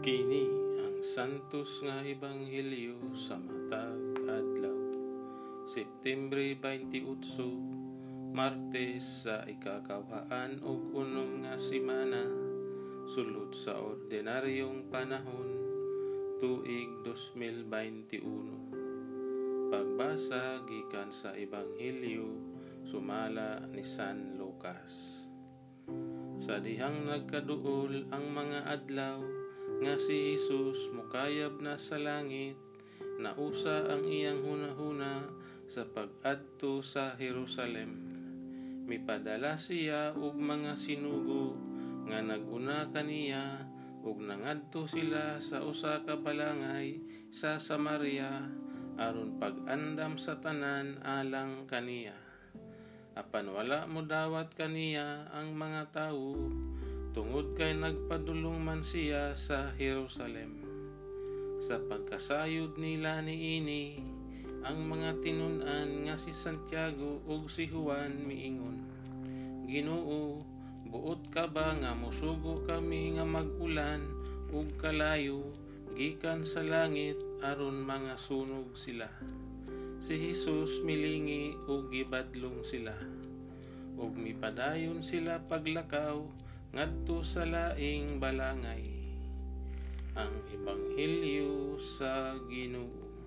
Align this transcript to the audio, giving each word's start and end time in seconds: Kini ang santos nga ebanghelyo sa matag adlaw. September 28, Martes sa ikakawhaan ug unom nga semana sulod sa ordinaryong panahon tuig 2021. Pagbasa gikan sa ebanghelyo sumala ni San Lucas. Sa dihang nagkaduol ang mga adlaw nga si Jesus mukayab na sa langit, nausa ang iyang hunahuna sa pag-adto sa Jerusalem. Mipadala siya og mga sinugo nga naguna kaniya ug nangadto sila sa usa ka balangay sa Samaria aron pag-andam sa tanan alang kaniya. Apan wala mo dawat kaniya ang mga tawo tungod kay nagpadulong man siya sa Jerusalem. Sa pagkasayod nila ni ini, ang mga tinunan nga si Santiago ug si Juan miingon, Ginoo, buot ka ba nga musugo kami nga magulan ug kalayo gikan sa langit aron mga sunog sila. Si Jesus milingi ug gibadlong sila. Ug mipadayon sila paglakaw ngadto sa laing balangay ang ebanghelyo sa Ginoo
Kini 0.00 0.48
ang 0.80 1.04
santos 1.04 1.84
nga 1.84 2.00
ebanghelyo 2.00 3.12
sa 3.12 3.36
matag 3.36 4.00
adlaw. 4.24 4.80
September 5.68 6.40
28, 6.40 8.32
Martes 8.32 9.28
sa 9.28 9.44
ikakawhaan 9.44 10.64
ug 10.64 10.96
unom 10.96 11.44
nga 11.44 11.60
semana 11.60 12.24
sulod 13.12 13.52
sa 13.52 13.76
ordinaryong 13.76 14.88
panahon 14.88 15.68
tuig 16.40 17.04
2021. 17.04 19.68
Pagbasa 19.68 20.64
gikan 20.64 21.12
sa 21.12 21.36
ebanghelyo 21.36 22.40
sumala 22.88 23.68
ni 23.68 23.84
San 23.84 24.40
Lucas. 24.40 25.28
Sa 26.40 26.56
dihang 26.56 27.04
nagkaduol 27.04 28.08
ang 28.08 28.32
mga 28.32 28.64
adlaw 28.64 29.39
nga 29.80 29.96
si 29.96 30.36
Jesus 30.36 30.92
mukayab 30.92 31.56
na 31.64 31.80
sa 31.80 31.96
langit, 31.96 32.60
nausa 33.16 33.88
ang 33.88 34.04
iyang 34.04 34.44
hunahuna 34.44 35.24
sa 35.64 35.88
pag-adto 35.88 36.84
sa 36.84 37.16
Jerusalem. 37.16 38.12
Mipadala 38.84 39.56
siya 39.56 40.12
og 40.12 40.36
mga 40.36 40.76
sinugo 40.76 41.56
nga 42.04 42.20
naguna 42.20 42.92
kaniya 42.92 43.64
ug 44.04 44.20
nangadto 44.20 44.84
sila 44.84 45.40
sa 45.40 45.64
usa 45.64 46.04
ka 46.04 46.20
balangay 46.20 47.00
sa 47.32 47.56
Samaria 47.56 48.52
aron 49.00 49.40
pag-andam 49.40 50.20
sa 50.20 50.36
tanan 50.44 51.00
alang 51.00 51.64
kaniya. 51.64 52.16
Apan 53.16 53.48
wala 53.48 53.88
mo 53.88 54.04
dawat 54.04 54.52
kaniya 54.52 55.32
ang 55.32 55.56
mga 55.56 55.88
tawo 55.88 56.36
tungod 57.10 57.58
kay 57.58 57.74
nagpadulong 57.74 58.62
man 58.62 58.86
siya 58.86 59.34
sa 59.34 59.74
Jerusalem. 59.74 60.62
Sa 61.58 61.82
pagkasayod 61.82 62.78
nila 62.78 63.18
ni 63.26 63.58
ini, 63.58 63.84
ang 64.62 64.86
mga 64.86 65.18
tinunan 65.18 66.06
nga 66.06 66.14
si 66.14 66.30
Santiago 66.30 67.18
ug 67.26 67.50
si 67.50 67.66
Juan 67.66 68.22
miingon, 68.22 68.86
Ginoo, 69.66 70.46
buot 70.86 71.30
ka 71.34 71.50
ba 71.50 71.74
nga 71.78 71.94
musugo 71.98 72.62
kami 72.66 73.18
nga 73.18 73.26
magulan 73.26 74.06
ug 74.50 74.70
kalayo 74.78 75.50
gikan 75.94 76.46
sa 76.46 76.62
langit 76.62 77.18
aron 77.42 77.82
mga 77.82 78.18
sunog 78.18 78.74
sila. 78.78 79.10
Si 79.98 80.14
Jesus 80.16 80.80
milingi 80.86 81.58
ug 81.66 81.90
gibadlong 81.90 82.62
sila. 82.62 82.94
Ug 84.00 84.16
mipadayon 84.16 85.04
sila 85.04 85.42
paglakaw 85.44 86.24
ngadto 86.70 87.26
sa 87.26 87.42
laing 87.42 88.22
balangay 88.22 88.86
ang 90.14 90.34
ebanghelyo 90.54 91.74
sa 91.74 92.38
Ginoo 92.46 93.19